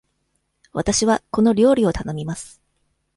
[0.73, 2.59] わたしはこの料理を頼みます。